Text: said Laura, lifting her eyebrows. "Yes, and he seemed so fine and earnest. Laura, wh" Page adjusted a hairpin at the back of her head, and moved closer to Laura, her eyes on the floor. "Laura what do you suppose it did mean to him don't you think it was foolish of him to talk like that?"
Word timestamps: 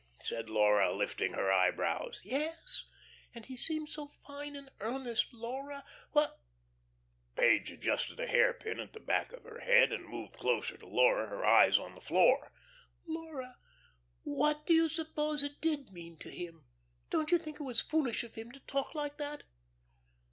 said 0.19 0.49
Laura, 0.49 0.91
lifting 0.97 1.33
her 1.33 1.51
eyebrows. 1.53 2.19
"Yes, 2.23 2.85
and 3.35 3.45
he 3.45 3.55
seemed 3.55 3.87
so 3.87 4.07
fine 4.07 4.55
and 4.55 4.71
earnest. 4.79 5.27
Laura, 5.31 5.85
wh" 6.15 6.25
Page 7.37 7.71
adjusted 7.71 8.19
a 8.19 8.25
hairpin 8.25 8.79
at 8.79 8.93
the 8.93 8.99
back 8.99 9.31
of 9.31 9.43
her 9.43 9.59
head, 9.59 9.91
and 9.91 10.07
moved 10.09 10.33
closer 10.39 10.75
to 10.75 10.87
Laura, 10.87 11.27
her 11.27 11.45
eyes 11.45 11.77
on 11.77 11.93
the 11.93 12.01
floor. 12.01 12.51
"Laura 13.05 13.59
what 14.23 14.65
do 14.65 14.73
you 14.73 14.89
suppose 14.89 15.43
it 15.43 15.61
did 15.61 15.91
mean 15.91 16.17
to 16.17 16.31
him 16.31 16.65
don't 17.11 17.29
you 17.29 17.37
think 17.37 17.59
it 17.59 17.63
was 17.63 17.81
foolish 17.81 18.23
of 18.23 18.33
him 18.33 18.51
to 18.51 18.59
talk 18.61 18.95
like 18.95 19.17
that?" 19.19 19.43